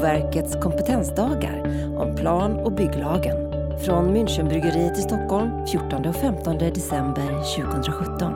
Boverkets 0.00 0.56
kompetensdagar 0.62 1.62
om 1.98 2.16
plan 2.16 2.56
och 2.56 2.72
bygglagen 2.72 3.36
från 3.84 4.16
Münchenbryggeriet 4.16 4.98
i 4.98 5.02
Stockholm 5.02 5.66
14 5.66 6.06
och 6.06 6.16
15 6.16 6.58
december 6.58 7.56
2017. 7.56 8.32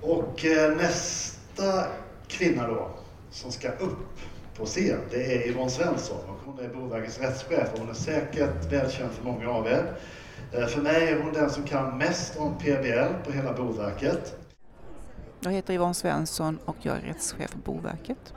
Och 0.00 0.44
eh, 0.44 0.76
nästa 0.76 1.86
kvinna 2.28 2.68
då 2.68 2.90
som 3.30 3.52
ska 3.52 3.68
upp 3.68 4.20
på 4.56 4.64
scen, 4.64 5.00
det 5.10 5.34
är 5.34 5.48
Yvonne 5.48 5.70
Svensson 5.70 6.18
och 6.28 6.40
hon 6.44 6.64
är 6.64 6.68
Boverkets 6.68 7.20
rättschef 7.20 7.72
och 7.72 7.78
hon 7.78 7.90
är 7.90 7.94
säkert 7.94 8.72
välkänd 8.72 9.12
för 9.12 9.24
många 9.24 9.50
av 9.50 9.66
er. 9.66 9.96
Eh, 10.52 10.66
för 10.66 10.82
mig 10.82 11.08
är 11.08 11.22
hon 11.22 11.32
den 11.32 11.50
som 11.50 11.64
kan 11.64 11.98
mest 11.98 12.36
om 12.36 12.58
PBL 12.58 13.24
på 13.24 13.32
hela 13.32 13.52
Boverket. 13.52 14.40
Jag 15.40 15.52
heter 15.52 15.74
Yvonne 15.74 15.94
Svensson 15.94 16.58
och 16.64 16.76
jag 16.82 16.96
är 16.96 17.00
rättschef 17.00 17.50
för 17.50 17.58
Boverket. 17.58 18.34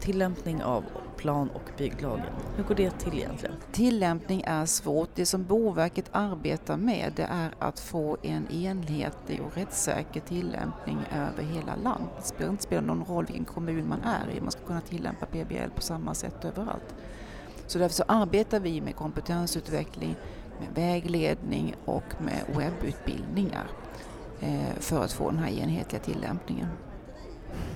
Tillämpning 0.00 0.62
av 0.62 0.84
plan 1.16 1.50
och 1.50 1.62
bygglagen, 1.78 2.32
hur 2.56 2.64
går 2.64 2.74
det 2.74 2.90
till 2.90 3.18
egentligen? 3.18 3.54
Tillämpning 3.72 4.42
är 4.46 4.66
svårt. 4.66 5.08
Det 5.14 5.26
som 5.26 5.44
Boverket 5.44 6.04
arbetar 6.12 6.76
med 6.76 7.12
det 7.16 7.22
är 7.22 7.50
att 7.58 7.80
få 7.80 8.16
en 8.22 8.50
enhetlig 8.50 9.40
och 9.42 9.56
rättssäker 9.56 10.20
tillämpning 10.20 10.98
över 11.14 11.42
hela 11.42 11.76
landet. 11.76 12.10
Det 12.18 12.24
spelar 12.24 12.50
inte 12.50 12.62
spelar 12.62 12.82
någon 12.82 13.04
roll 13.04 13.26
vilken 13.26 13.44
kommun 13.44 13.88
man 13.88 14.02
är 14.02 14.36
i, 14.36 14.40
man 14.40 14.50
ska 14.50 14.62
kunna 14.62 14.80
tillämpa 14.80 15.26
PBL 15.26 15.70
på 15.74 15.82
samma 15.82 16.14
sätt 16.14 16.44
överallt. 16.44 16.94
Så 17.66 17.78
därför 17.78 17.94
så 17.94 18.04
arbetar 18.08 18.60
vi 18.60 18.80
med 18.80 18.96
kompetensutveckling, 18.96 20.16
med 20.60 20.68
vägledning 20.74 21.74
och 21.84 22.04
med 22.18 22.44
webbutbildningar 22.56 23.66
eh, 24.40 24.74
för 24.80 25.04
att 25.04 25.12
få 25.12 25.30
den 25.30 25.38
här 25.38 25.50
enhetliga 25.50 26.02
tillämpningen. 26.02 26.68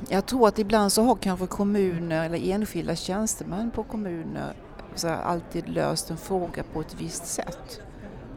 Jag 0.08 0.26
tror 0.26 0.48
att 0.48 0.58
ibland 0.58 0.92
så 0.92 1.02
har 1.02 1.14
kanske 1.14 1.46
kommuner 1.46 2.26
eller 2.26 2.50
enskilda 2.50 2.96
tjänstemän 2.96 3.70
på 3.70 3.82
kommuner 3.82 4.54
så 4.94 5.08
alltid 5.08 5.68
löst 5.68 6.10
en 6.10 6.16
fråga 6.16 6.62
på 6.72 6.80
ett 6.80 6.94
visst 7.00 7.26
sätt. 7.26 7.80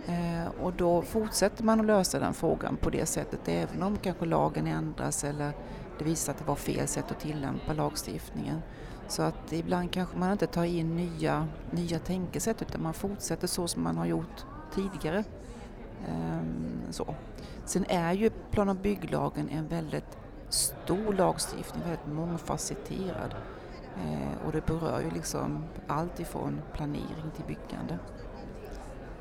Eh, 0.07 0.63
och 0.63 0.73
då 0.73 1.01
fortsätter 1.01 1.63
man 1.63 1.79
att 1.79 1.85
lösa 1.85 2.19
den 2.19 2.33
frågan 2.33 2.77
på 2.77 2.89
det 2.89 3.05
sättet 3.05 3.39
även 3.45 3.83
om 3.83 3.97
kanske 3.97 4.25
lagen 4.25 4.67
ändras 4.67 5.23
eller 5.23 5.51
det 5.99 6.05
visar 6.05 6.33
att 6.33 6.39
det 6.39 6.45
var 6.45 6.55
fel 6.55 6.87
sätt 6.87 7.11
att 7.11 7.19
tillämpa 7.19 7.73
lagstiftningen. 7.73 8.61
Så 9.07 9.21
att 9.21 9.53
ibland 9.53 9.91
kanske 9.91 10.17
man 10.17 10.31
inte 10.31 10.47
tar 10.47 10.63
in 10.63 10.95
nya, 10.95 11.47
nya 11.71 11.99
tänkesätt 11.99 12.61
utan 12.61 12.83
man 12.83 12.93
fortsätter 12.93 13.47
så 13.47 13.67
som 13.67 13.83
man 13.83 13.97
har 13.97 14.05
gjort 14.05 14.45
tidigare. 14.73 15.23
Ehm, 16.07 16.81
så. 16.89 17.15
Sen 17.65 17.85
är 17.89 18.13
ju 18.13 18.29
plan 18.29 18.69
och 18.69 18.75
bygglagen 18.75 19.49
en 19.49 19.67
väldigt 19.67 20.17
stor 20.49 21.13
lagstiftning, 21.13 21.83
väldigt 21.83 22.07
mångfacetterad. 22.07 23.35
Ehm, 24.03 24.45
och 24.45 24.51
det 24.51 24.65
berör 24.65 25.01
ju 25.01 25.11
liksom 25.11 25.63
allt 25.87 26.19
ifrån 26.19 26.61
planering 26.73 27.31
till 27.35 27.45
byggande. 27.45 27.99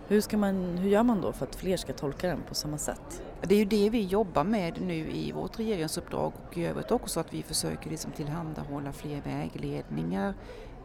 Hur, 0.08 0.20
ska 0.20 0.36
man, 0.36 0.78
hur 0.78 0.90
gör 0.90 1.02
man 1.02 1.20
då 1.20 1.32
för 1.32 1.46
att 1.46 1.56
fler 1.56 1.76
ska 1.76 1.92
tolka 1.92 2.28
den 2.28 2.42
på 2.48 2.54
samma 2.54 2.78
sätt? 2.78 3.22
Det 3.42 3.54
är 3.54 3.58
ju 3.58 3.64
det 3.64 3.90
vi 3.90 4.04
jobbar 4.04 4.44
med 4.44 4.80
nu 4.80 5.10
i 5.10 5.32
vårt 5.32 5.58
regeringsuppdrag 5.58 6.32
och 6.46 6.58
i 6.58 6.66
övrigt 6.66 6.90
också 6.90 7.20
att 7.20 7.34
vi 7.34 7.42
försöker 7.42 7.90
liksom 7.90 8.12
tillhandahålla 8.12 8.92
fler 8.92 9.20
vägledningar 9.20 10.34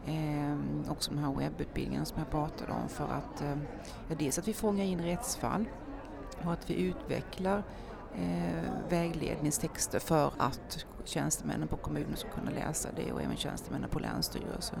Eh, 0.06 0.56
också 0.90 1.10
de 1.10 1.18
här 1.18 1.34
webbutbildningarna 1.34 2.04
som 2.04 2.18
jag 2.18 2.30
pratade 2.30 2.72
om 2.72 2.88
för 2.88 3.04
att 3.04 3.42
eh, 3.42 3.56
ja, 4.08 4.14
dels 4.18 4.38
att 4.38 4.48
vi 4.48 4.52
fångar 4.52 4.84
in 4.84 5.02
rättsfall 5.02 5.64
och 6.44 6.52
att 6.52 6.70
vi 6.70 6.74
utvecklar 6.74 7.62
eh, 8.14 8.72
vägledningstexter 8.88 9.98
för 9.98 10.32
att 10.38 10.86
tjänstemännen 11.04 11.68
på 11.68 11.76
kommunen 11.76 12.16
ska 12.16 12.28
kunna 12.28 12.50
läsa 12.50 12.88
det 12.96 13.12
och 13.12 13.22
även 13.22 13.36
tjänstemännen 13.36 13.90
på 13.90 13.98
Länsstyrelsen. 13.98 14.78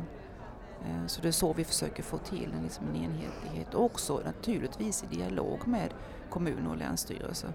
Eh, 0.84 1.06
så 1.06 1.20
det 1.22 1.28
är 1.28 1.32
så 1.32 1.52
vi 1.52 1.64
försöker 1.64 2.02
få 2.02 2.18
till 2.18 2.52
en, 2.56 2.62
liksom 2.62 2.88
en 2.88 2.96
enhetlighet 2.96 3.74
och 3.74 3.84
också 3.84 4.20
naturligtvis 4.24 5.04
i 5.04 5.16
dialog 5.16 5.66
med 5.66 5.94
kommuner 6.30 6.70
och 6.70 6.76
länsstyrelser. 6.76 7.52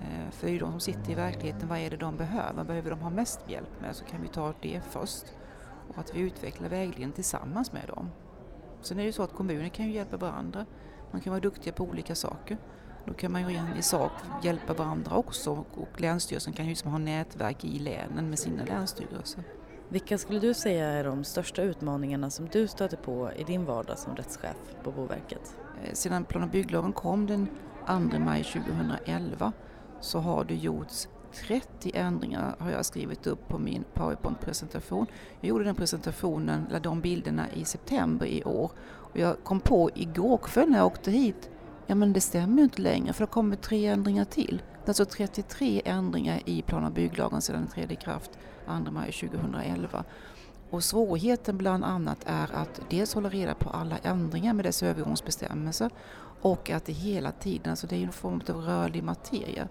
Eh, 0.00 0.30
för 0.30 0.46
det 0.46 0.50
är 0.50 0.52
ju 0.52 0.58
de 0.58 0.70
som 0.70 0.80
sitter 0.80 1.10
i 1.10 1.14
verkligheten, 1.14 1.68
vad 1.68 1.78
är 1.78 1.90
det 1.90 1.96
de 1.96 2.16
behöver? 2.16 2.64
Behöver 2.64 2.90
de 2.90 3.00
ha 3.00 3.10
mest 3.10 3.40
hjälp 3.48 3.80
med 3.80 3.96
så 3.96 4.04
kan 4.04 4.22
vi 4.22 4.28
ta 4.28 4.54
det 4.60 4.80
först 4.90 5.24
och 5.88 5.98
att 5.98 6.14
vi 6.14 6.20
utvecklar 6.20 6.68
vägledningen 6.68 7.12
tillsammans 7.12 7.72
med 7.72 7.88
dem. 7.88 8.10
Sen 8.82 8.98
är 8.98 9.02
det 9.02 9.06
ju 9.06 9.12
så 9.12 9.22
att 9.22 9.32
kommuner 9.32 9.68
kan 9.68 9.86
ju 9.86 9.92
hjälpa 9.92 10.16
varandra. 10.16 10.66
Man 11.10 11.20
kan 11.20 11.30
vara 11.30 11.40
duktiga 11.40 11.72
på 11.72 11.84
olika 11.84 12.14
saker. 12.14 12.58
Då 13.06 13.14
kan 13.14 13.32
man 13.32 13.50
ju 13.50 13.58
i 13.78 13.82
sak 13.82 14.12
hjälpa 14.42 14.74
varandra 14.74 15.16
också 15.16 15.64
och 15.74 16.00
Länsstyrelsen 16.00 16.52
kan 16.52 16.64
ju 16.64 16.68
liksom 16.68 16.90
ha 16.90 16.98
nätverk 16.98 17.64
i 17.64 17.78
länen 17.78 18.30
med 18.30 18.38
sina 18.38 18.64
länsstyrelser. 18.64 19.44
Vilka 19.92 20.18
skulle 20.18 20.38
du 20.38 20.54
säga 20.54 20.86
är 20.86 21.04
de 21.04 21.24
största 21.24 21.62
utmaningarna 21.62 22.30
som 22.30 22.48
du 22.52 22.68
stöter 22.68 22.96
på 22.96 23.30
i 23.36 23.44
din 23.44 23.64
vardag 23.64 23.98
som 23.98 24.16
rättschef 24.16 24.56
på 24.82 24.90
Boverket? 24.90 25.56
Eh, 25.84 25.92
sedan 25.92 26.24
plan 26.24 26.42
och 26.42 26.48
bygglagen 26.48 26.92
kom 26.92 27.26
den 27.26 27.48
2 27.86 28.18
maj 28.18 28.44
2011 28.44 29.52
så 30.00 30.18
har 30.18 30.44
det 30.44 30.54
gjorts 30.54 31.08
30 31.48 31.90
ändringar 31.94 32.56
har 32.58 32.70
jag 32.70 32.84
skrivit 32.84 33.26
upp 33.26 33.48
på 33.48 33.58
min 33.58 33.84
PowerPoint-presentation. 33.94 35.06
Jag 35.40 35.48
gjorde 35.48 35.64
den 35.64 35.74
presentationen, 35.74 36.66
eller 36.68 36.80
de 36.80 37.00
bilderna 37.00 37.52
i 37.52 37.64
september 37.64 38.26
i 38.26 38.44
år. 38.44 38.70
Och 38.80 39.18
jag 39.18 39.44
kom 39.44 39.60
på 39.60 39.90
igår 39.94 40.38
kväll 40.38 40.70
när 40.70 40.78
jag 40.78 40.86
åkte 40.86 41.10
hit, 41.10 41.50
ja 41.86 41.94
men 41.94 42.12
det 42.12 42.20
stämmer 42.20 42.56
ju 42.56 42.64
inte 42.64 42.82
längre 42.82 43.12
för 43.12 43.24
det 43.24 43.30
kommer 43.30 43.56
tre 43.56 43.86
ändringar 43.86 44.24
till. 44.24 44.62
Det 44.72 44.86
är 44.86 44.90
alltså 44.90 45.04
33 45.04 45.82
ändringar 45.84 46.40
i 46.44 46.62
plan 46.62 46.84
och 46.84 46.92
bygglagen 46.92 47.42
sedan 47.42 47.56
den 47.56 47.68
trädde 47.68 47.92
i 47.92 47.96
kraft 47.96 48.30
2 48.84 48.90
maj 48.90 49.12
2011. 49.12 50.04
Och 50.70 50.84
svårigheten 50.84 51.58
bland 51.58 51.84
annat 51.84 52.18
är 52.26 52.54
att 52.54 52.80
dels 52.88 53.14
hålla 53.14 53.28
reda 53.28 53.54
på 53.54 53.70
alla 53.70 53.98
ändringar 53.98 54.54
med 54.54 54.64
dess 54.64 54.82
övergångsbestämmelser 54.82 55.90
och 56.42 56.70
att 56.70 56.84
det 56.84 56.92
hela 56.92 57.32
tiden, 57.32 57.76
så 57.76 57.86
det 57.86 57.96
är 57.96 58.02
en 58.02 58.12
form 58.12 58.40
av 58.48 58.56
rörlig 58.56 59.02
materia. 59.02 59.68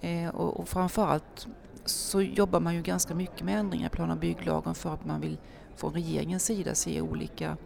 Eh, 0.00 0.28
och, 0.28 0.60
och 0.60 0.68
framförallt 0.68 1.46
så 1.84 2.22
jobbar 2.22 2.60
man 2.60 2.74
ju 2.74 2.82
ganska 2.82 3.14
mycket 3.14 3.42
med 3.42 3.58
ändringar 3.58 3.86
i 3.86 3.90
plan 3.90 4.10
och 4.10 4.16
bygglagen 4.16 4.74
för 4.74 4.94
att 4.94 5.06
man 5.06 5.20
vill 5.20 5.38
från 5.76 5.92
regeringens 5.92 6.44
sida 6.44 6.74
se 6.74 7.00
olika 7.00 7.56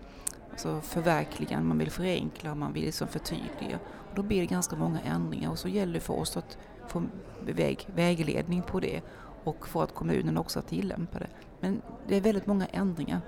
alltså 0.50 0.80
förverkliganden, 0.80 1.68
man 1.68 1.78
vill 1.78 1.90
förenkla 1.90 2.50
och 2.50 2.56
man 2.56 2.72
vill 2.72 2.84
liksom 2.84 3.08
förtydliga. 3.08 3.78
Och 4.10 4.14
då 4.14 4.22
blir 4.22 4.40
det 4.40 4.46
ganska 4.46 4.76
många 4.76 5.00
ändringar 5.00 5.50
och 5.50 5.58
så 5.58 5.68
gäller 5.68 5.92
det 5.92 6.00
för 6.00 6.14
oss 6.14 6.36
att 6.36 6.58
få 6.88 7.02
väg, 7.40 7.88
vägledning 7.94 8.62
på 8.62 8.80
det 8.80 9.00
och 9.44 9.68
för 9.68 9.82
att 9.82 9.94
kommunen 9.94 10.36
också 10.36 10.62
tillämpa 10.62 11.18
det. 11.18 11.28
Men 11.60 11.82
det 12.08 12.16
är 12.16 12.20
väldigt 12.20 12.46
många 12.46 12.66
ändringar 12.66 13.20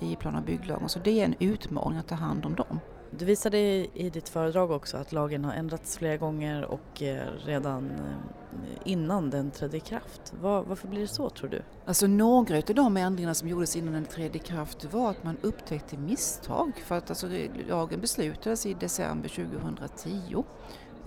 i 0.00 0.16
plan 0.16 0.36
och 0.36 0.42
bygglagen 0.42 0.88
så 0.88 0.98
det 0.98 1.20
är 1.20 1.24
en 1.24 1.34
utmaning 1.38 1.98
att 1.98 2.08
ta 2.08 2.14
hand 2.14 2.46
om 2.46 2.54
dem. 2.54 2.80
Du 3.18 3.24
visade 3.24 3.58
i 3.58 4.10
ditt 4.12 4.28
föredrag 4.28 4.70
också 4.70 4.96
att 4.96 5.12
lagen 5.12 5.44
har 5.44 5.52
ändrats 5.52 5.98
flera 5.98 6.16
gånger 6.16 6.64
och 6.64 7.02
eh, 7.02 7.26
redan 7.44 7.90
eh, 7.90 8.70
innan 8.84 9.30
den 9.30 9.50
trädde 9.50 9.76
i 9.76 9.80
kraft. 9.80 10.32
Var, 10.40 10.62
varför 10.62 10.88
blir 10.88 11.00
det 11.00 11.08
så 11.08 11.30
tror 11.30 11.50
du? 11.50 11.62
Alltså 11.86 12.06
några 12.06 12.56
av 12.56 12.62
de 12.74 12.96
ändringarna 12.96 13.34
som 13.34 13.48
gjordes 13.48 13.76
innan 13.76 13.92
den 13.92 14.04
trädde 14.04 14.38
i 14.38 14.40
kraft 14.40 14.92
var 14.92 15.10
att 15.10 15.24
man 15.24 15.36
upptäckte 15.42 15.96
misstag. 15.96 16.72
För 16.84 16.94
att 16.94 17.10
alltså, 17.10 17.28
lagen 17.68 18.00
beslutades 18.00 18.66
i 18.66 18.74
december 18.74 19.28
2010 19.28 20.44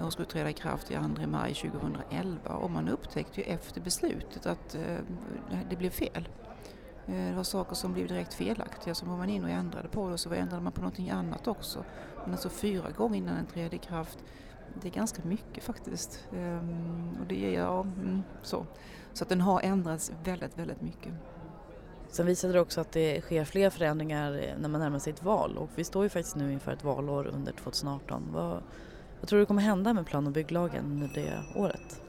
och 0.01 0.13
skulle 0.13 0.27
träda 0.27 0.49
i 0.49 0.53
kraft 0.53 0.91
i 0.91 0.93
2 0.93 1.27
maj 1.27 1.53
2011 1.53 2.55
och 2.55 2.71
man 2.71 2.89
upptäckte 2.89 3.41
ju 3.41 3.47
efter 3.47 3.81
beslutet 3.81 4.45
att 4.45 4.75
eh, 4.75 4.97
det 5.69 5.75
blev 5.75 5.89
fel. 5.89 6.29
Eh, 7.07 7.29
det 7.29 7.35
var 7.35 7.43
saker 7.43 7.75
som 7.75 7.93
blev 7.93 8.07
direkt 8.07 8.33
felaktiga 8.33 8.95
som 8.95 9.09
var 9.09 9.17
man 9.17 9.29
in 9.29 9.43
och 9.43 9.49
ändrade 9.49 9.87
på 9.87 10.03
och 10.03 10.19
så 10.19 10.33
ändrade 10.33 10.63
man 10.63 10.71
på 10.71 10.81
någonting 10.81 11.09
annat 11.09 11.47
också. 11.47 11.83
Men 12.23 12.31
alltså 12.31 12.49
fyra 12.49 12.91
gånger 12.91 13.17
innan 13.17 13.35
den 13.35 13.45
trädde 13.45 13.75
i 13.75 13.79
kraft, 13.79 14.17
det 14.81 14.87
är 14.87 14.91
ganska 14.91 15.23
mycket 15.23 15.63
faktiskt. 15.63 16.25
Ehm, 16.35 17.17
och 17.21 17.27
det 17.27 17.55
är, 17.55 17.59
ja, 17.59 17.81
mm, 17.81 18.23
så. 18.41 18.65
så 19.13 19.23
att 19.23 19.29
den 19.29 19.41
har 19.41 19.61
ändrats 19.61 20.11
väldigt, 20.23 20.57
väldigt 20.57 20.81
mycket. 20.81 21.13
Sen 22.07 22.25
visade 22.25 22.53
det 22.53 22.59
också 22.59 22.81
att 22.81 22.91
det 22.91 23.21
sker 23.21 23.45
fler 23.45 23.69
förändringar 23.69 24.55
när 24.59 24.69
man 24.69 24.81
närmar 24.81 24.99
sig 24.99 25.13
ett 25.13 25.23
val 25.23 25.57
och 25.57 25.69
vi 25.75 25.83
står 25.83 26.03
ju 26.03 26.09
faktiskt 26.09 26.35
nu 26.35 26.53
inför 26.53 26.71
ett 26.71 26.83
valår 26.83 27.27
under 27.27 27.51
2018. 27.51 28.29
Vad, 28.31 28.63
vad 29.23 29.29
tror 29.29 29.39
du 29.39 29.45
kommer 29.45 29.61
hända 29.61 29.93
med 29.93 30.05
plan 30.05 30.27
och 30.27 30.33
bygglagen 30.33 30.85
under 30.85 31.07
det 31.07 31.43
året? 31.55 32.01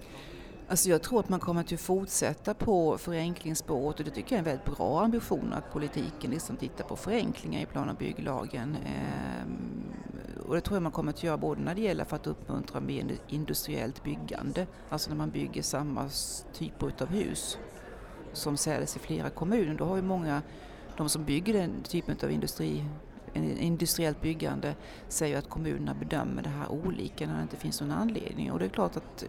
Alltså 0.68 0.88
jag 0.88 1.02
tror 1.02 1.20
att 1.20 1.28
man 1.28 1.40
kommer 1.40 1.60
att 1.60 1.80
fortsätta 1.80 2.54
på 2.54 2.98
förenklingsspåret 2.98 3.98
och 3.98 4.04
det 4.04 4.10
tycker 4.10 4.36
jag 4.36 4.46
är 4.46 4.50
en 4.52 4.58
väldigt 4.58 4.76
bra 4.76 5.02
ambition 5.02 5.52
att 5.52 5.72
politiken 5.72 6.30
liksom 6.30 6.56
tittar 6.56 6.84
på 6.84 6.96
förenklingar 6.96 7.60
i 7.62 7.66
plan 7.66 7.88
och 7.88 7.96
bygglagen. 7.96 8.76
Ehm, 8.86 9.84
och 10.46 10.54
det 10.54 10.60
tror 10.60 10.76
jag 10.76 10.82
man 10.82 10.92
kommer 10.92 11.12
att 11.12 11.22
göra 11.22 11.36
både 11.36 11.60
när 11.60 11.74
det 11.74 11.80
gäller 11.80 12.04
för 12.04 12.16
att 12.16 12.26
uppmuntra 12.26 12.80
mer 12.80 13.04
industriellt 13.28 14.04
byggande, 14.04 14.66
alltså 14.88 15.10
när 15.10 15.16
man 15.16 15.30
bygger 15.30 15.62
samma 15.62 16.08
typer 16.52 16.92
av 17.00 17.08
hus 17.08 17.58
som 18.32 18.56
säljs 18.56 18.96
i 18.96 18.98
flera 18.98 19.30
kommuner. 19.30 19.74
Då 19.74 19.84
har 19.84 19.96
ju 19.96 20.02
många, 20.02 20.42
de 20.96 21.08
som 21.08 21.24
bygger 21.24 21.52
den 21.52 21.82
typen 21.82 22.16
av 22.22 22.30
industri 22.30 22.84
industriellt 23.34 24.20
byggande 24.20 24.74
säger 25.08 25.38
att 25.38 25.48
kommunerna 25.48 25.94
bedömer 25.94 26.42
det 26.42 26.48
här 26.48 26.68
olika 26.68 27.26
när 27.26 27.36
det 27.36 27.42
inte 27.42 27.56
finns 27.56 27.80
någon 27.80 27.92
anledning. 27.92 28.52
Och 28.52 28.58
det 28.58 28.64
är 28.64 28.68
klart 28.68 28.96
att 28.96 29.24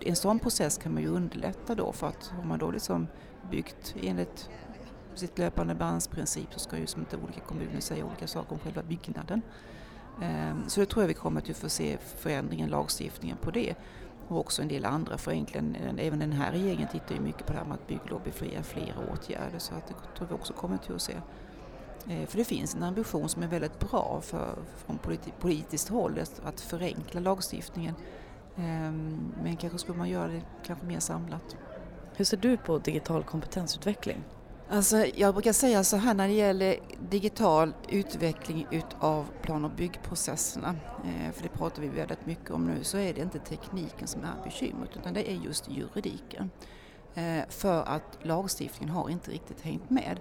en 0.00 0.16
sån 0.16 0.38
process 0.38 0.78
kan 0.78 0.94
man 0.94 1.02
ju 1.02 1.08
underlätta 1.08 1.74
då 1.74 1.92
för 1.92 2.06
att 2.06 2.26
har 2.26 2.44
man 2.44 2.58
då 2.58 2.70
liksom 2.70 3.06
byggt 3.50 3.94
enligt 4.02 4.50
sitt 5.14 5.38
löpande 5.38 5.74
bandsprincip 5.74 6.52
så 6.52 6.58
ska 6.58 6.78
ju 6.78 6.86
som 6.86 7.00
inte 7.00 7.16
olika 7.16 7.40
kommuner 7.40 7.80
säga 7.80 8.04
olika 8.04 8.26
saker 8.26 8.52
om 8.52 8.58
själva 8.58 8.82
byggnaden. 8.82 9.42
Ehm, 10.22 10.68
så 10.68 10.80
det 10.80 10.86
tror 10.86 11.02
jag 11.02 11.08
vi 11.08 11.14
kommer 11.14 11.50
att 11.50 11.56
få 11.56 11.68
se 11.68 11.98
förändringen 11.98 12.68
i 12.68 12.70
lagstiftningen 12.70 13.36
på 13.36 13.50
det. 13.50 13.74
Och 14.28 14.38
också 14.38 14.62
en 14.62 14.68
del 14.68 14.84
andra 14.84 15.18
förenklingar. 15.18 15.94
Även 15.98 16.18
den 16.18 16.32
här 16.32 16.52
regeringen 16.52 16.88
tittar 16.88 17.14
ju 17.14 17.20
mycket 17.20 17.46
på 17.46 17.52
det 17.52 17.58
här 17.58 17.66
med 17.66 17.74
att 17.74 17.86
bygglov 17.86 18.20
befriar 18.24 18.62
flera 18.62 19.12
åtgärder 19.12 19.58
så 19.58 19.74
att 19.74 19.88
det 19.88 19.94
tror 20.16 20.28
vi 20.28 20.34
också 20.34 20.52
kommer 20.52 20.76
till 20.76 20.94
att 20.94 21.02
se. 21.02 21.14
Ehm, 22.08 22.26
för 22.26 22.38
det 22.38 22.44
finns 22.44 22.74
en 22.74 22.82
ambition 22.82 23.28
som 23.28 23.42
är 23.42 23.46
väldigt 23.46 23.78
bra 23.78 24.20
för, 24.22 24.54
från 24.86 24.98
politiskt 25.40 25.88
håll 25.88 26.20
att 26.44 26.60
förenkla 26.60 27.20
lagstiftningen. 27.20 27.94
Ehm, 28.56 29.32
men 29.42 29.56
kanske 29.56 29.78
skulle 29.78 29.98
man 29.98 30.08
göra 30.08 30.28
det 30.28 30.42
kanske 30.66 30.86
mer 30.86 31.00
samlat. 31.00 31.56
Hur 32.16 32.24
ser 32.24 32.36
du 32.36 32.56
på 32.56 32.78
digital 32.78 33.24
kompetensutveckling? 33.24 34.24
Alltså, 34.72 35.06
jag 35.14 35.34
brukar 35.34 35.52
säga 35.52 35.84
så 35.84 35.96
här 35.96 36.14
när 36.14 36.28
det 36.28 36.34
gäller 36.34 36.76
digital 37.10 37.72
utveckling 37.88 38.66
utav 38.70 39.26
plan 39.42 39.64
och 39.64 39.70
byggprocesserna, 39.70 40.76
eh, 41.04 41.32
för 41.32 41.42
det 41.42 41.48
pratar 41.48 41.82
vi 41.82 41.88
väldigt 41.88 42.26
mycket 42.26 42.50
om 42.50 42.66
nu, 42.66 42.84
så 42.84 42.98
är 42.98 43.14
det 43.14 43.20
inte 43.20 43.38
tekniken 43.38 44.06
som 44.08 44.20
är 44.20 44.44
bekymret 44.44 44.90
utan 44.96 45.14
det 45.14 45.30
är 45.30 45.34
just 45.34 45.70
juridiken. 45.70 46.50
Eh, 47.14 47.42
för 47.48 47.82
att 47.82 48.18
lagstiftningen 48.22 48.94
har 48.94 49.08
inte 49.08 49.30
riktigt 49.30 49.60
hängt 49.60 49.90
med. 49.90 50.20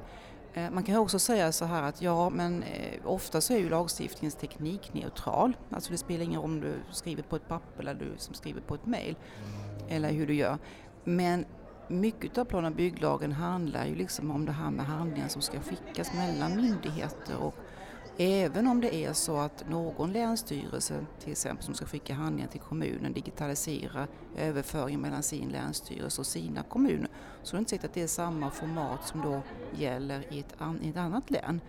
Eh, 0.60 0.72
man 0.72 0.84
kan 0.84 0.96
också 0.96 1.20
säga 1.20 1.52
så 1.52 1.66
här 1.66 1.84
att 1.84 2.02
ja, 2.02 2.30
men 2.30 2.64
eh, 2.64 3.00
ofta 3.04 3.42
så 3.42 3.54
är 3.54 3.58
ju 3.58 3.70
lagstiftningens 3.70 4.36
teknik 4.36 4.94
neutral. 4.94 5.58
Alltså 5.72 5.92
det 5.92 5.98
spelar 5.98 6.24
ingen 6.24 6.42
roll 6.42 6.50
om 6.50 6.62
du 6.62 6.74
skriver 6.92 7.24
på 7.24 7.36
ett 7.36 7.48
papper 7.48 7.82
eller 7.82 7.94
du 7.94 8.14
som 8.18 8.34
skriver 8.34 8.62
på 8.62 8.76
ett 8.76 8.86
mail 8.86 9.16
eller 9.90 10.12
hur 10.12 10.28
du 10.28 10.34
gör. 10.34 10.58
Men 11.04 11.46
mycket 11.88 12.38
av 12.38 12.46
plan 12.46 12.66
och 12.66 12.72
bygglagen 12.72 13.32
handlar 13.32 13.86
ju 13.86 13.96
liksom 13.96 14.32
om 14.32 14.46
det 14.46 14.52
här 14.52 14.72
med 14.72 14.86
handlingar 14.86 15.28
som 15.28 15.42
ska 15.42 15.60
skickas 15.60 16.14
mellan 16.14 16.56
myndigheter 16.56 17.38
och 17.38 17.56
även 18.22 18.68
om 18.68 18.82
det 18.82 18.96
är 18.96 19.14
så 19.14 19.38
att 19.38 19.70
någon 19.70 20.14
länsstyrelse 20.14 21.06
till 21.20 21.32
exempel 21.32 21.66
som 21.66 21.74
ska 21.74 21.86
skicka 21.86 22.14
handlingar 22.14 22.50
till 22.50 22.60
kommunen 22.60 23.14
digitaliserar 23.14 24.08
överföringen 24.38 25.02
mellan 25.02 25.24
sin 25.24 25.50
länsstyrelse 25.50 26.22
och 26.22 26.28
sina 26.28 26.64
kommuner 26.64 27.10
så 27.44 27.56
är 27.56 27.58
det 27.58 27.60
inte 27.60 27.70
säkert 27.70 27.86
att 27.86 27.94
det 27.94 28.02
är 28.02 28.08
samma 28.08 28.52
format 28.52 29.08
som 29.08 29.22
då 29.22 29.42
gäller 29.78 30.34
i 30.34 30.40
ett, 30.40 30.56
i 30.82 30.90
ett 30.90 30.98
annat 30.98 31.30
län. 31.30 31.62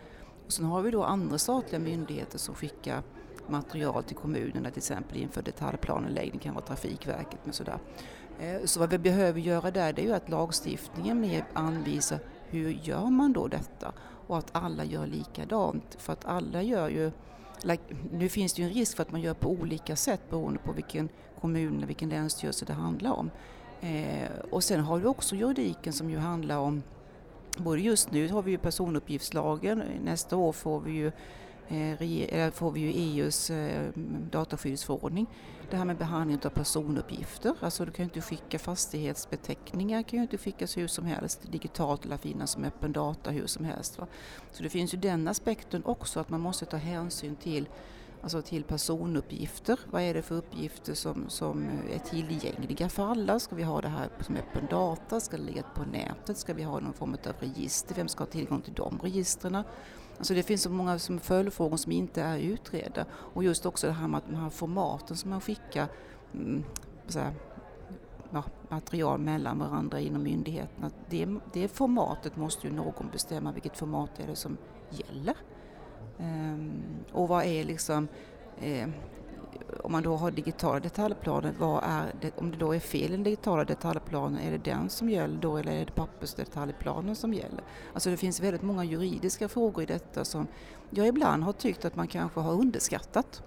Och 0.47 0.53
sen 0.53 0.65
har 0.65 0.83
vi 0.83 0.91
då 0.91 1.05
andra 1.05 1.39
statliga 1.39 1.81
myndigheter 1.81 2.39
som 2.39 2.55
skickar 2.55 3.03
material 3.47 4.03
till 4.03 4.17
kommunerna 4.17 4.71
till 4.71 4.79
exempel 4.79 5.17
inför 5.17 5.43
detaljplanläggning, 5.43 6.41
kan 6.41 6.55
vara 6.55 6.65
Trafikverket 6.65 7.47
med 7.47 7.55
sådär. 7.55 7.79
Eh, 8.41 8.65
så 8.65 8.81
vad 8.81 8.91
vi 8.91 8.99
behöver 8.99 9.41
göra 9.41 9.71
där 9.71 9.93
det 9.93 10.03
är 10.03 10.07
ju 10.07 10.13
att 10.13 10.29
lagstiftningen 10.29 11.21
mer 11.21 11.45
anvisar 11.53 12.19
hur 12.51 12.71
gör 12.71 13.11
man 13.11 13.33
då 13.33 13.49
detta 13.49 13.93
och 14.27 14.39
att 14.39 14.51
alla 14.53 14.85
gör 14.85 15.07
likadant 15.07 15.97
för 15.99 16.13
att 16.13 16.25
alla 16.25 16.63
gör 16.63 16.89
ju 16.89 17.11
nu 18.13 18.29
finns 18.29 18.53
det 18.53 18.63
ju 18.63 18.69
en 18.69 18.75
risk 18.75 18.97
för 18.97 19.03
att 19.03 19.13
man 19.13 19.21
gör 19.21 19.35
på 19.35 19.49
olika 19.49 19.97
sätt 19.97 20.21
beroende 20.31 20.59
på 20.59 20.73
vilken 20.73 21.09
kommun 21.41 21.77
eller 21.77 21.87
vilken 21.87 22.09
länsstyrelse 22.09 22.65
det 22.65 22.73
handlar 22.73 23.13
om. 23.13 23.31
Eh, 23.81 24.31
och 24.51 24.65
sen 24.65 24.81
har 24.81 24.99
vi 24.99 25.07
också 25.07 25.37
juridiken 25.37 25.93
som 25.93 26.11
ju 26.11 26.19
handlar 26.19 26.59
om 26.59 26.83
Både 27.57 27.81
just 27.81 28.11
nu 28.11 28.29
har 28.29 28.43
vi 28.43 28.51
ju 28.51 28.59
personuppgiftslagen, 28.59 29.83
nästa 30.05 30.37
år 30.37 30.53
får 30.53 30.81
vi 30.81 30.93
ju 30.93 31.13
Eh, 31.71 32.51
får 32.51 32.71
vi 32.71 32.81
ju 32.81 32.93
EUs 32.93 33.51
eh, 33.51 33.91
dataskyddsförordning. 34.31 35.27
Det 35.71 35.77
här 35.77 35.85
med 35.85 35.97
behandling 35.97 36.41
av 36.45 36.51
personuppgifter, 36.51 37.55
alltså 37.61 37.85
du 37.85 37.93
kan 37.93 38.03
ju 38.03 38.05
inte 38.05 38.21
skicka 38.21 38.59
fastighetsbeteckningar, 38.59 40.03
kan 40.03 40.17
ju 40.17 40.23
inte 40.23 40.39
skickas 40.39 40.77
hur 40.77 40.87
som 40.87 41.07
helst 41.07 41.53
digitalt 41.53 42.05
eller 42.05 42.17
finnas 42.17 42.51
som 42.51 42.65
öppen 42.65 42.93
data 42.93 43.31
hur 43.31 43.47
som 43.47 43.65
helst. 43.65 43.99
Va? 43.99 44.07
Så 44.53 44.63
det 44.63 44.69
finns 44.69 44.95
ju 44.95 44.99
den 44.99 45.29
aspekten 45.29 45.85
också 45.85 46.21
att 46.21 46.29
man 46.29 46.41
måste 46.41 46.67
ta 46.67 46.77
hänsyn 46.77 47.37
till 47.37 47.69
alltså 48.23 48.43
till 48.43 48.65
personuppgifter. 48.65 49.79
Vad 49.91 50.03
är 50.03 50.15
det 50.15 50.23
för 50.23 50.35
uppgifter 50.35 50.95
som, 50.95 51.25
som 51.29 51.69
är 51.93 51.99
tillgängliga 51.99 52.89
för 52.89 53.07
alla? 53.07 53.41
Ska 53.41 53.57
vi 53.57 53.63
ha 53.63 53.81
det 53.81 53.89
här 53.89 54.09
som 54.21 54.37
öppen 54.37 54.67
data? 54.71 55.21
Ska 55.21 55.37
det 55.37 55.43
ligga 55.43 55.63
på 55.63 55.85
nätet? 55.85 56.39
Ska 56.39 56.55
vi 56.55 56.63
ha 56.63 56.81
någon 56.81 56.93
form 56.93 57.17
av 57.27 57.33
register? 57.41 57.95
Vem 57.95 58.09
ska 58.09 58.25
ha 58.25 58.31
tillgång 58.31 58.61
till 58.61 58.75
de 58.75 58.99
registren? 59.03 59.65
Alltså 60.21 60.35
det 60.35 60.43
finns 60.43 60.63
så 60.63 60.71
många 60.71 60.99
som 60.99 61.19
följdfrågor 61.19 61.77
som 61.77 61.93
inte 61.93 62.23
är 62.23 62.39
utredda 62.39 63.07
och 63.13 63.45
just 63.45 63.67
också 63.67 63.87
det 63.87 63.93
här 63.93 64.09
med 64.09 64.21
de 64.29 64.37
här 64.37 64.51
formaten 64.51 65.17
som 65.17 65.31
man 65.31 65.41
skickar 65.41 65.89
mm, 66.35 66.65
här, 67.15 67.33
ja, 68.31 68.45
material 68.69 69.21
mellan 69.21 69.59
varandra 69.59 70.01
inom 70.01 70.23
myndigheterna. 70.23 70.91
Det, 71.11 71.29
det 71.53 71.69
formatet 71.69 72.37
måste 72.37 72.67
ju 72.67 72.73
någon 72.73 73.11
bestämma 73.13 73.53
vilket 73.53 73.77
format 73.77 74.11
är 74.19 74.27
det 74.27 74.37
som 74.37 74.57
gäller. 74.91 75.37
Um, 76.19 76.73
och 77.13 77.29
vad 77.29 77.45
är 77.45 77.65
liksom 77.65 78.09
eh, 78.61 78.89
om 79.83 79.93
man 79.93 80.03
då 80.03 80.17
har 80.17 80.31
digitala 80.31 80.81
detaljplaner, 80.81 81.55
vad 81.59 81.85
är 81.85 82.15
det, 82.21 82.39
om 82.39 82.51
det 82.51 82.57
då 82.57 82.75
är 82.75 82.81
fel 82.81 83.03
i 83.03 83.09
den 83.09 83.23
digitala 83.23 83.65
detaljplanen, 83.65 84.41
är 84.41 84.51
det 84.51 84.59
den 84.59 84.91
som 84.91 85.11
gäller 85.11 85.39
då 85.41 85.57
eller 85.57 85.73
är 85.73 85.87
det 85.87 85.93
pappersdetaljplanen 85.93 87.17
som 87.17 87.35
gäller? 87.35 87.65
Alltså 87.95 88.11
det 88.11 88.17
finns 88.17 88.41
väldigt 88.41 88.63
många 88.63 88.85
juridiska 88.85 89.49
frågor 89.49 89.83
i 89.83 89.87
detta 89.87 90.25
som 90.25 90.47
jag 90.91 91.07
ibland 91.07 91.43
har 91.43 91.53
tyckt 91.53 91.85
att 91.85 91.97
man 91.97 92.09
kanske 92.09 92.41
har 92.41 92.53
underskattat. 92.53 93.43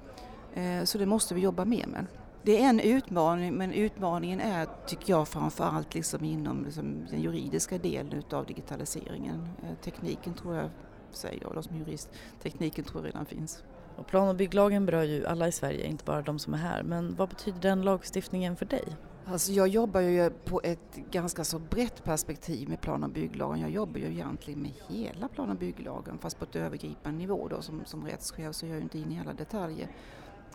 Eh, 0.53 0.83
så 0.83 0.97
det 0.97 1.05
måste 1.05 1.35
vi 1.35 1.41
jobba 1.41 1.65
mer 1.65 1.87
med. 1.87 2.05
Det 2.43 2.61
är 2.61 2.69
en 2.69 2.79
utmaning 2.79 3.53
men 3.53 3.73
utmaningen 3.73 4.39
är, 4.39 4.67
tycker 4.87 5.13
jag, 5.13 5.27
framförallt 5.27 5.93
liksom 5.93 6.25
inom 6.25 6.65
liksom 6.65 7.05
den 7.09 7.21
juridiska 7.21 7.77
delen 7.77 8.13
utav 8.13 8.45
digitaliseringen. 8.45 9.49
Eh, 9.63 9.75
tekniken 9.83 10.33
tror 10.33 10.55
jag, 10.55 10.69
säger 11.11 11.41
jag 11.41 11.53
då 11.55 11.61
som 11.61 11.77
jurist, 11.77 12.09
tekniken 12.41 12.85
tror 12.85 13.01
jag 13.01 13.07
redan 13.07 13.25
finns. 13.25 13.63
Och 13.97 14.07
plan 14.07 14.27
och 14.27 14.35
bygglagen 14.35 14.85
berör 14.85 15.03
ju 15.03 15.25
alla 15.25 15.47
i 15.47 15.51
Sverige, 15.51 15.87
inte 15.87 16.03
bara 16.03 16.21
de 16.21 16.39
som 16.39 16.53
är 16.53 16.57
här. 16.57 16.83
Men 16.83 17.15
vad 17.15 17.29
betyder 17.29 17.61
den 17.61 17.81
lagstiftningen 17.81 18.55
för 18.55 18.65
dig? 18.65 18.83
Alltså 19.25 19.51
jag 19.51 19.67
jobbar 19.67 20.01
ju 20.01 20.29
på 20.29 20.61
ett 20.63 20.95
ganska 21.11 21.43
så 21.43 21.59
brett 21.59 22.03
perspektiv 22.03 22.69
med 22.69 22.81
plan 22.81 23.03
och 23.03 23.09
bygglagen. 23.09 23.61
Jag 23.61 23.69
jobbar 23.69 23.99
ju 23.99 24.05
egentligen 24.05 24.61
med 24.61 24.71
hela 24.87 25.27
plan 25.27 25.49
och 25.49 25.55
bygglagen 25.55 26.17
fast 26.17 26.39
på 26.39 26.45
ett 26.45 26.55
övergripande 26.55 27.17
nivå 27.17 27.47
då. 27.47 27.61
Som, 27.61 27.81
som 27.85 28.05
rättschef 28.05 28.55
så 28.55 28.65
är 28.65 28.69
jag 28.69 28.77
ju 28.77 28.83
inte 28.83 28.99
in 28.99 29.11
i 29.11 29.19
alla 29.19 29.33
detaljer. 29.33 29.87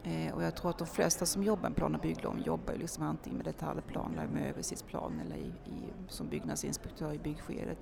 Eh, 0.05 0.35
och 0.35 0.43
jag 0.43 0.57
tror 0.57 0.71
att 0.71 0.79
de 0.79 0.87
flesta 0.87 1.27
som 1.27 1.43
jobbar 1.43 1.69
med 1.69 1.77
plan 1.77 1.95
och 1.95 2.01
bygglagen 2.01 2.43
jobbar 2.43 2.73
ju 2.73 2.79
liksom 2.79 3.05
antingen 3.05 3.37
med 3.37 3.47
detaljplan 3.47 4.19
eller 4.19 4.33
med 4.33 4.51
översiktsplan 4.51 5.21
eller 5.27 5.37
i, 5.37 5.49
i, 5.49 5.93
som 6.09 6.29
byggnadsinspektör 6.29 7.13
i 7.13 7.19
byggskedet. 7.19 7.79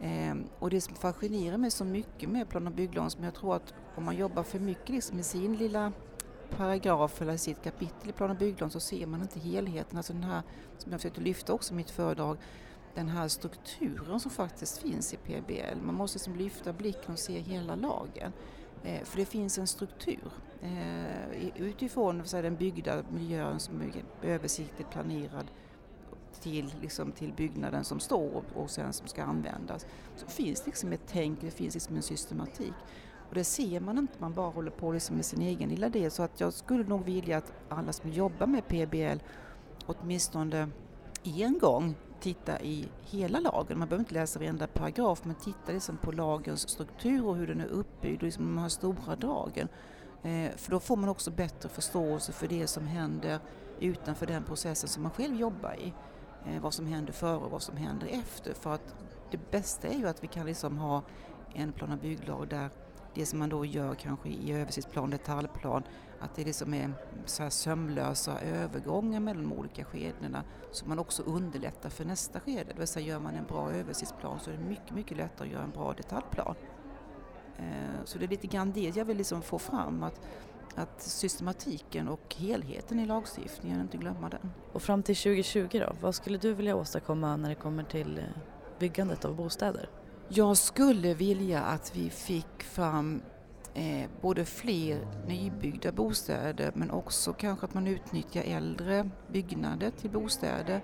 Eh, 0.00 0.34
och 0.58 0.70
det 0.70 0.80
som 0.80 0.94
fascinerar 0.94 1.56
mig 1.56 1.70
så 1.70 1.84
mycket 1.84 2.28
med 2.28 2.48
plan 2.48 2.66
och 2.66 2.72
bygglagen 2.72 3.10
som 3.10 3.24
jag 3.24 3.34
tror 3.34 3.56
att 3.56 3.74
om 3.94 4.04
man 4.04 4.16
jobbar 4.16 4.42
för 4.42 4.58
mycket 4.58 4.88
liksom 4.88 5.18
i 5.18 5.22
sin 5.22 5.56
lilla 5.56 5.92
paragraf 6.56 7.22
eller 7.22 7.36
sitt 7.36 7.62
kapitel 7.62 8.10
i 8.10 8.12
plan 8.12 8.30
och 8.30 8.36
bygglagen 8.36 8.70
så 8.70 8.80
ser 8.80 9.06
man 9.06 9.22
inte 9.22 9.40
helheten. 9.40 9.96
Alltså 9.96 10.12
den 10.12 10.24
här, 10.24 10.42
som 10.78 10.92
jag 10.92 11.00
försökte 11.00 11.20
lyfta 11.20 11.52
också 11.52 11.74
i 11.74 11.76
mitt 11.76 11.90
föredrag, 11.90 12.36
den 12.94 13.08
här 13.08 13.28
strukturen 13.28 14.20
som 14.20 14.30
faktiskt 14.30 14.78
finns 14.78 15.14
i 15.14 15.16
PBL. 15.16 15.82
Man 15.82 15.94
måste 15.94 16.18
liksom 16.18 16.36
lyfta 16.36 16.72
blicken 16.72 17.12
och 17.12 17.18
se 17.18 17.38
hela 17.38 17.74
lagen. 17.74 18.32
Eh, 18.84 19.04
för 19.04 19.18
det 19.18 19.24
finns 19.24 19.58
en 19.58 19.66
struktur 19.66 20.32
eh, 20.62 21.48
utifrån 21.56 22.22
så 22.24 22.42
den 22.42 22.56
byggda 22.56 23.02
miljön 23.10 23.60
som 23.60 23.82
är 23.82 24.04
översiktligt 24.22 24.90
planerad 24.90 25.46
till, 26.40 26.74
liksom, 26.80 27.12
till 27.12 27.32
byggnaden 27.32 27.84
som 27.84 28.00
står 28.00 28.42
och 28.54 28.70
sen 28.70 28.92
som 28.92 29.06
ska 29.06 29.22
användas. 29.22 29.86
Så 30.16 30.26
finns 30.26 30.66
liksom 30.66 30.92
ett 30.92 31.00
tänk, 31.06 31.40
det 31.40 31.50
finns 31.50 31.74
liksom 31.74 31.96
en 31.96 32.02
systematik. 32.02 32.74
Och 33.28 33.34
det 33.34 33.44
ser 33.44 33.80
man 33.80 33.98
inte, 33.98 34.12
man 34.18 34.34
bara 34.34 34.50
håller 34.50 34.70
på 34.70 34.92
liksom 34.92 35.16
med 35.16 35.24
sin 35.24 35.42
egen 35.42 35.68
lilla 35.68 35.88
del. 35.88 36.10
Så 36.10 36.22
att 36.22 36.40
jag 36.40 36.52
skulle 36.52 36.84
nog 36.84 37.04
vilja 37.04 37.38
att 37.38 37.52
alla 37.68 37.92
som 37.92 38.10
jobbar 38.10 38.46
med 38.46 38.68
PBL 38.68 39.22
åtminstone 39.86 40.68
en 41.24 41.58
gång 41.58 41.94
titta 42.20 42.60
i 42.60 42.88
hela 43.00 43.40
lagen. 43.40 43.78
Man 43.78 43.88
behöver 43.88 44.02
inte 44.02 44.14
läsa 44.14 44.38
varenda 44.38 44.66
paragraf 44.66 45.24
men 45.24 45.34
titta 45.34 45.72
liksom 45.72 45.96
på 45.96 46.12
lagens 46.12 46.68
struktur 46.68 47.26
och 47.26 47.36
hur 47.36 47.46
den 47.46 47.60
är 47.60 47.66
uppbyggd 47.66 48.16
och 48.16 48.22
liksom 48.22 48.44
de 48.44 48.58
här 48.58 48.68
stora 48.68 49.16
dragen. 49.16 49.68
Eh, 50.22 50.50
för 50.56 50.70
då 50.70 50.80
får 50.80 50.96
man 50.96 51.08
också 51.08 51.30
bättre 51.30 51.68
förståelse 51.68 52.32
för 52.32 52.48
det 52.48 52.66
som 52.66 52.86
händer 52.86 53.38
utanför 53.80 54.26
den 54.26 54.42
processen 54.42 54.88
som 54.88 55.02
man 55.02 55.12
själv 55.12 55.34
jobbar 55.34 55.74
i. 55.74 55.92
Eh, 56.46 56.60
vad 56.60 56.74
som 56.74 56.86
händer 56.86 57.12
före 57.12 57.36
och 57.36 57.50
vad 57.50 57.62
som 57.62 57.76
händer 57.76 58.06
efter. 58.06 58.54
För 58.54 58.74
att 58.74 58.94
det 59.30 59.50
bästa 59.50 59.88
är 59.88 59.98
ju 59.98 60.08
att 60.08 60.24
vi 60.24 60.26
kan 60.28 60.46
liksom 60.46 60.78
ha 60.78 61.02
en 61.54 61.72
plan 61.72 61.92
och 61.92 61.98
bygglag 61.98 62.48
där 62.48 62.70
det 63.14 63.26
som 63.26 63.38
man 63.38 63.48
då 63.48 63.64
gör 63.64 63.94
kanske 63.94 64.28
i 64.28 64.52
översiktsplan, 64.52 65.10
detaljplan, 65.10 65.82
att 66.20 66.34
det 66.34 66.44
liksom 66.44 66.74
är 66.74 66.92
så 67.24 67.42
här 67.42 67.50
sömlösa 67.50 68.40
övergångar 68.40 69.20
mellan 69.20 69.42
de 69.42 69.52
olika 69.52 69.84
skedena 69.84 70.44
så 70.72 70.86
man 70.86 70.98
också 70.98 71.22
underlättar 71.22 71.90
för 71.90 72.04
nästa 72.04 72.40
skede. 72.40 72.64
Det 72.72 72.78
vill 72.78 72.88
säga 72.88 73.06
gör 73.06 73.20
man 73.20 73.34
en 73.34 73.46
bra 73.46 73.70
översiktsplan 73.70 74.40
så 74.40 74.50
är 74.50 74.54
det 74.54 74.64
mycket, 74.64 74.90
mycket 74.90 75.16
lättare 75.16 75.48
att 75.48 75.52
göra 75.52 75.64
en 75.64 75.70
bra 75.70 75.92
detaljplan. 75.92 76.54
Eh, 77.58 78.04
så 78.04 78.18
det 78.18 78.24
är 78.24 78.28
lite 78.28 78.46
grann 78.46 78.72
det 78.72 78.96
jag 78.96 79.04
vill 79.04 79.16
liksom 79.16 79.42
få 79.42 79.58
fram 79.58 80.02
att 80.02 80.20
att 80.74 81.02
systematiken 81.02 82.08
och 82.08 82.34
helheten 82.38 83.00
i 83.00 83.06
lagstiftningen, 83.06 83.80
inte 83.80 83.96
glömma 83.96 84.28
den. 84.28 84.50
Och 84.72 84.82
fram 84.82 85.02
till 85.02 85.16
2020 85.16 85.68
då, 85.72 85.92
vad 86.00 86.14
skulle 86.14 86.38
du 86.38 86.54
vilja 86.54 86.76
åstadkomma 86.76 87.36
när 87.36 87.48
det 87.48 87.54
kommer 87.54 87.84
till 87.84 88.18
eh, 88.18 88.24
byggandet 88.78 89.24
av 89.24 89.36
bostäder? 89.36 89.88
Jag 90.28 90.56
skulle 90.56 91.14
vilja 91.14 91.62
att 91.62 91.96
vi 91.96 92.10
fick 92.10 92.62
fram 92.62 93.22
eh, 93.74 94.10
både 94.20 94.44
fler 94.44 95.06
nybyggda 95.26 95.92
bostäder 95.92 96.72
men 96.74 96.90
också 96.90 97.32
kanske 97.32 97.66
att 97.66 97.74
man 97.74 97.86
utnyttjar 97.86 98.42
äldre 98.42 99.10
byggnader 99.32 99.90
till 99.90 100.10
bostäder 100.10 100.80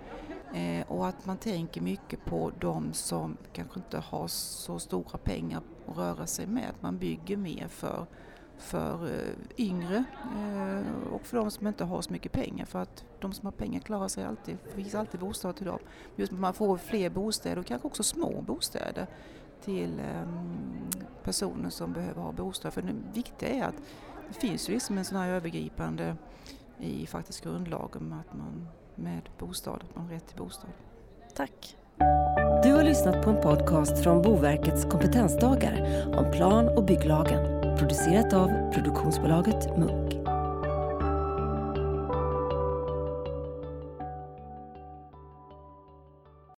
eh, 0.54 0.86
och 0.88 1.06
att 1.06 1.26
man 1.26 1.36
tänker 1.36 1.80
mycket 1.80 2.24
på 2.24 2.52
de 2.60 2.92
som 2.92 3.36
kanske 3.52 3.80
inte 3.80 3.98
har 3.98 4.28
så 4.28 4.78
stora 4.78 5.18
pengar 5.18 5.62
att 5.86 5.96
röra 5.96 6.26
sig 6.26 6.46
med. 6.46 6.70
Att 6.70 6.82
man 6.82 6.98
bygger 6.98 7.36
mer 7.36 7.68
för, 7.68 8.06
för 8.58 9.06
eh, 9.06 9.34
yngre 9.56 10.04
eh, 10.36 11.12
och 11.12 11.26
för 11.26 11.36
de 11.36 11.50
som 11.50 11.66
inte 11.66 11.84
har 11.84 12.02
så 12.02 12.12
mycket 12.12 12.32
pengar 12.32 12.66
för 12.66 12.78
att 12.78 13.04
de 13.20 13.32
som 13.32 13.46
har 13.46 13.52
pengar 13.52 13.80
klarar 13.80 14.08
sig 14.08 14.24
alltid, 14.24 14.56
det 14.64 14.82
finns 14.82 14.94
alltid 14.94 15.20
bostad 15.20 15.56
till 15.56 15.66
dem. 15.66 15.78
Just 16.16 16.32
att 16.32 16.38
man 16.38 16.54
får 16.54 16.76
fler 16.76 17.10
bostäder 17.10 17.58
och 17.58 17.66
kanske 17.66 17.86
också 17.86 18.02
små 18.02 18.42
bostäder 18.42 19.06
till 19.64 20.00
ehm, 20.00 20.90
personer 21.22 21.70
som 21.70 21.92
behöver 21.92 22.22
ha 22.22 22.32
bostad. 22.32 22.72
För 22.72 22.82
det 22.82 22.94
viktiga 23.14 23.48
är 23.48 23.64
att 23.64 23.76
det 24.28 24.34
finns 24.34 24.68
ju 24.68 24.72
liksom 24.72 24.98
en 24.98 25.04
sån 25.04 25.18
här 25.18 25.28
övergripande 25.28 26.16
i 26.78 27.06
faktiskt 27.06 27.44
grundlagen 27.44 28.12
att 28.12 28.36
man 28.38 28.68
med 28.94 29.22
bostad, 29.38 29.74
att 29.74 29.96
man 29.96 30.04
har 30.04 30.12
rätt 30.12 30.26
till 30.26 30.36
bostad. 30.36 30.70
Tack! 31.34 31.76
Du 32.62 32.72
har 32.72 32.82
lyssnat 32.82 33.24
på 33.24 33.30
en 33.30 33.42
podcast 33.42 34.02
från 34.02 34.22
Boverkets 34.22 34.84
kompetensdagar 34.84 36.04
om 36.18 36.30
plan 36.32 36.68
och 36.68 36.84
bygglagen. 36.84 37.53
Producerat 37.78 38.32
av 38.32 38.72
produktionsbolaget 38.72 39.78
Munk. 39.78 40.03